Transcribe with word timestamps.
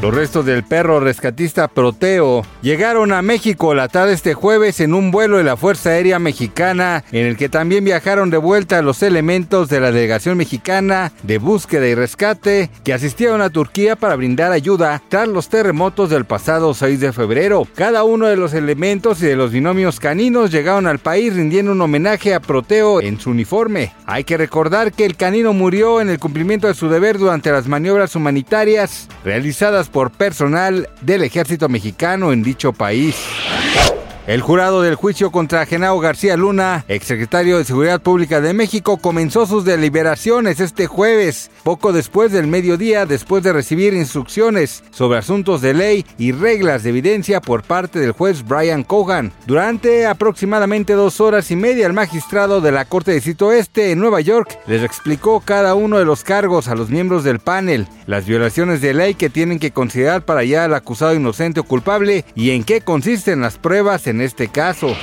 Los 0.00 0.14
restos 0.14 0.46
del 0.46 0.62
perro 0.62 1.00
rescatista 1.00 1.66
Proteo 1.66 2.44
llegaron 2.62 3.10
a 3.10 3.20
México 3.20 3.74
la 3.74 3.88
tarde 3.88 4.12
este 4.12 4.32
jueves 4.32 4.78
en 4.78 4.94
un 4.94 5.10
vuelo 5.10 5.38
de 5.38 5.42
la 5.42 5.56
Fuerza 5.56 5.90
Aérea 5.90 6.20
Mexicana, 6.20 7.02
en 7.10 7.26
el 7.26 7.36
que 7.36 7.48
también 7.48 7.84
viajaron 7.84 8.30
de 8.30 8.36
vuelta 8.36 8.80
los 8.80 9.02
elementos 9.02 9.68
de 9.68 9.80
la 9.80 9.90
delegación 9.90 10.38
mexicana 10.38 11.10
de 11.24 11.38
búsqueda 11.38 11.88
y 11.88 11.96
rescate 11.96 12.70
que 12.84 12.92
asistieron 12.92 13.42
a 13.42 13.50
Turquía 13.50 13.96
para 13.96 14.14
brindar 14.14 14.52
ayuda 14.52 15.02
tras 15.08 15.26
los 15.26 15.48
terremotos 15.48 16.10
del 16.10 16.26
pasado 16.26 16.74
6 16.74 17.00
de 17.00 17.12
febrero. 17.12 17.66
Cada 17.74 18.04
uno 18.04 18.26
de 18.28 18.36
los 18.36 18.54
elementos 18.54 19.20
y 19.20 19.26
de 19.26 19.34
los 19.34 19.50
binomios 19.50 19.98
caninos 19.98 20.52
llegaron 20.52 20.86
al 20.86 21.00
país 21.00 21.34
rindiendo 21.34 21.72
un 21.72 21.80
homenaje 21.80 22.34
a 22.34 22.40
Proteo 22.40 23.00
en 23.00 23.18
su 23.18 23.30
uniforme. 23.30 23.92
Hay 24.06 24.22
que 24.22 24.36
recordar 24.36 24.92
que 24.92 25.04
el 25.04 25.16
canino 25.16 25.52
murió 25.52 26.00
en 26.00 26.08
el 26.08 26.20
cumplimiento 26.20 26.68
de 26.68 26.74
su 26.74 26.88
deber 26.88 27.18
durante 27.18 27.50
las 27.50 27.66
maniobras 27.66 28.14
humanitarias 28.14 29.08
realizadas 29.24 29.87
por 29.88 30.10
personal 30.10 30.88
del 31.00 31.22
ejército 31.22 31.68
mexicano 31.68 32.32
en 32.32 32.42
dicho 32.42 32.72
país. 32.72 33.16
El 34.28 34.42
jurado 34.42 34.82
del 34.82 34.94
juicio 34.94 35.30
contra 35.30 35.64
Genao 35.64 36.00
García 36.00 36.36
Luna, 36.36 36.84
exsecretario 36.88 37.56
de 37.56 37.64
Seguridad 37.64 38.02
Pública 38.02 38.42
de 38.42 38.52
México, 38.52 38.98
comenzó 38.98 39.46
sus 39.46 39.64
deliberaciones 39.64 40.60
este 40.60 40.86
jueves, 40.86 41.50
poco 41.62 41.94
después 41.94 42.30
del 42.30 42.46
mediodía, 42.46 43.06
después 43.06 43.42
de 43.42 43.54
recibir 43.54 43.94
instrucciones 43.94 44.84
sobre 44.90 45.18
asuntos 45.18 45.62
de 45.62 45.72
ley 45.72 46.04
y 46.18 46.32
reglas 46.32 46.82
de 46.82 46.90
evidencia 46.90 47.40
por 47.40 47.62
parte 47.62 48.00
del 48.00 48.12
juez 48.12 48.46
Brian 48.46 48.84
Cogan. 48.84 49.32
Durante 49.46 50.04
aproximadamente 50.04 50.92
dos 50.92 51.22
horas 51.22 51.50
y 51.50 51.56
media, 51.56 51.86
el 51.86 51.94
magistrado 51.94 52.60
de 52.60 52.70
la 52.70 52.84
Corte 52.84 53.12
de 53.12 53.14
Distrito 53.14 53.50
Este 53.50 53.92
en 53.92 53.98
Nueva 53.98 54.20
York 54.20 54.58
les 54.66 54.82
explicó 54.82 55.40
cada 55.40 55.74
uno 55.74 55.98
de 55.98 56.04
los 56.04 56.22
cargos 56.22 56.68
a 56.68 56.74
los 56.74 56.90
miembros 56.90 57.24
del 57.24 57.38
panel, 57.38 57.88
las 58.04 58.26
violaciones 58.26 58.82
de 58.82 58.92
ley 58.92 59.14
que 59.14 59.30
tienen 59.30 59.58
que 59.58 59.70
considerar 59.70 60.26
para 60.26 60.40
hallar 60.40 60.64
al 60.64 60.74
acusado 60.74 61.14
inocente 61.14 61.60
o 61.60 61.64
culpable 61.64 62.26
y 62.34 62.50
en 62.50 62.62
qué 62.62 62.82
consisten 62.82 63.40
las 63.40 63.56
pruebas 63.56 64.06
en 64.06 64.17
este 64.20 64.48
caso. 64.48 64.96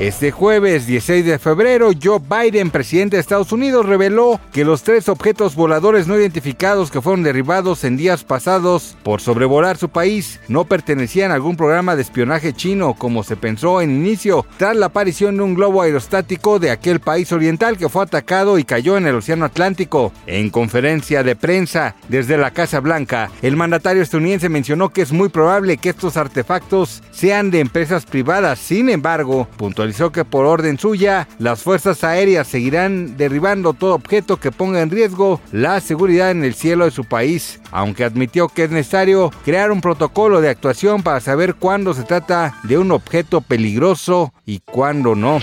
Este 0.00 0.30
jueves 0.30 0.86
16 0.86 1.26
de 1.26 1.38
febrero, 1.38 1.90
Joe 2.02 2.20
Biden, 2.20 2.70
presidente 2.70 3.16
de 3.16 3.20
Estados 3.20 3.52
Unidos, 3.52 3.84
reveló 3.84 4.40
que 4.50 4.64
los 4.64 4.82
tres 4.82 5.10
objetos 5.10 5.54
voladores 5.54 6.06
no 6.06 6.18
identificados 6.18 6.90
que 6.90 7.02
fueron 7.02 7.22
derribados 7.22 7.84
en 7.84 7.98
días 7.98 8.24
pasados 8.24 8.96
por 9.02 9.20
sobrevolar 9.20 9.76
su 9.76 9.90
país 9.90 10.40
no 10.48 10.64
pertenecían 10.64 11.30
a 11.30 11.34
algún 11.34 11.58
programa 11.58 11.96
de 11.96 12.02
espionaje 12.02 12.54
chino 12.54 12.94
como 12.94 13.22
se 13.22 13.36
pensó 13.36 13.82
en 13.82 13.90
inicio, 13.90 14.46
tras 14.56 14.74
la 14.74 14.86
aparición 14.86 15.36
de 15.36 15.42
un 15.42 15.54
globo 15.54 15.82
aerostático 15.82 16.58
de 16.58 16.70
aquel 16.70 17.00
país 17.00 17.30
oriental 17.30 17.76
que 17.76 17.90
fue 17.90 18.02
atacado 18.02 18.58
y 18.58 18.64
cayó 18.64 18.96
en 18.96 19.06
el 19.06 19.16
Océano 19.16 19.44
Atlántico. 19.44 20.14
En 20.26 20.48
conferencia 20.48 21.22
de 21.22 21.36
prensa 21.36 21.94
desde 22.08 22.38
la 22.38 22.52
Casa 22.52 22.80
Blanca, 22.80 23.30
el 23.42 23.54
mandatario 23.54 24.02
estadounidense 24.02 24.48
mencionó 24.48 24.88
que 24.88 25.02
es 25.02 25.12
muy 25.12 25.28
probable 25.28 25.76
que 25.76 25.90
estos 25.90 26.16
artefactos 26.16 27.02
sean 27.10 27.50
de 27.50 27.60
empresas 27.60 28.06
privadas. 28.06 28.58
Sin 28.58 28.88
embargo, 28.88 29.46
puntualizó 29.58 29.89
que 30.12 30.24
por 30.24 30.46
orden 30.46 30.78
suya, 30.78 31.28
las 31.38 31.62
fuerzas 31.62 32.04
aéreas 32.04 32.46
seguirán 32.46 33.16
derribando 33.16 33.74
todo 33.74 33.94
objeto 33.94 34.38
que 34.38 34.52
ponga 34.52 34.80
en 34.80 34.90
riesgo 34.90 35.40
la 35.52 35.80
seguridad 35.80 36.30
en 36.30 36.44
el 36.44 36.54
cielo 36.54 36.84
de 36.84 36.90
su 36.90 37.04
país, 37.04 37.60
aunque 37.70 38.04
admitió 38.04 38.48
que 38.48 38.64
es 38.64 38.70
necesario 38.70 39.30
crear 39.44 39.70
un 39.70 39.80
protocolo 39.80 40.40
de 40.40 40.48
actuación 40.48 41.02
para 41.02 41.20
saber 41.20 41.54
cuándo 41.56 41.92
se 41.92 42.04
trata 42.04 42.54
de 42.62 42.78
un 42.78 42.92
objeto 42.92 43.40
peligroso 43.40 44.32
y 44.46 44.60
cuándo 44.60 45.14
no. 45.14 45.40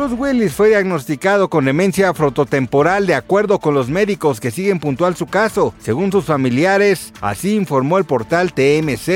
Bruce 0.00 0.14
Willis 0.14 0.54
fue 0.54 0.68
diagnosticado 0.68 1.50
con 1.50 1.66
demencia 1.66 2.14
frontotemporal 2.14 3.06
de 3.06 3.14
acuerdo 3.14 3.58
con 3.58 3.74
los 3.74 3.90
médicos 3.90 4.40
que 4.40 4.50
siguen 4.50 4.80
puntual 4.80 5.14
su 5.14 5.26
caso, 5.26 5.74
según 5.78 6.10
sus 6.10 6.24
familiares, 6.24 7.12
así 7.20 7.54
informó 7.54 7.98
el 7.98 8.06
portal 8.06 8.54
TMZ. 8.54 9.08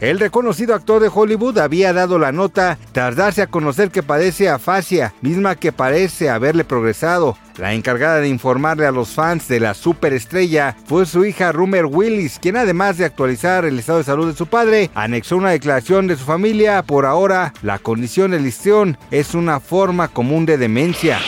El 0.00 0.18
reconocido 0.18 0.74
actor 0.74 1.02
de 1.02 1.10
Hollywood 1.12 1.58
había 1.58 1.92
dado 1.92 2.18
la 2.18 2.32
nota 2.32 2.78
tras 2.92 3.16
darse 3.16 3.42
a 3.42 3.48
conocer 3.48 3.90
que 3.90 4.02
padece 4.02 4.48
afasia, 4.48 5.12
misma 5.20 5.56
que 5.56 5.72
parece 5.72 6.30
haberle 6.30 6.64
progresado. 6.64 7.36
La 7.60 7.74
encargada 7.74 8.20
de 8.20 8.28
informarle 8.28 8.86
a 8.86 8.90
los 8.90 9.10
fans 9.10 9.46
de 9.46 9.60
la 9.60 9.74
superestrella 9.74 10.74
fue 10.86 11.04
su 11.04 11.26
hija 11.26 11.52
Rumer 11.52 11.84
Willis, 11.84 12.38
quien 12.38 12.56
además 12.56 12.96
de 12.96 13.04
actualizar 13.04 13.66
el 13.66 13.78
estado 13.78 13.98
de 13.98 14.04
salud 14.04 14.30
de 14.30 14.36
su 14.36 14.46
padre, 14.46 14.90
anexó 14.94 15.36
una 15.36 15.50
declaración 15.50 16.06
de 16.06 16.16
su 16.16 16.24
familia. 16.24 16.82
Por 16.82 17.04
ahora, 17.04 17.52
la 17.60 17.78
condición 17.78 18.30
de 18.30 18.40
listión 18.40 18.96
es 19.10 19.34
una 19.34 19.60
forma 19.60 20.08
común 20.08 20.46
de 20.46 20.56
demencia. 20.56 21.18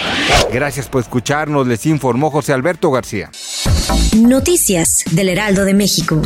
Gracias 0.51 0.89
por 0.89 1.03
escucharnos, 1.03 1.67
les 1.67 1.85
informó 1.85 2.31
José 2.31 2.55
Alberto 2.55 2.91
García. 2.91 3.31
Noticias 4.17 5.05
del 5.11 5.29
Heraldo 5.29 5.67
de 5.67 5.75
México. 5.75 6.23